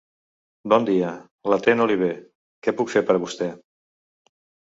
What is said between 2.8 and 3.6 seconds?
puc fer per vostè?